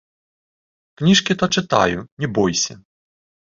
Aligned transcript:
Кніжкі 1.01 1.37
то 1.43 1.51
чытаю, 1.59 1.99
не 2.25 2.33
бойся. 2.41 2.73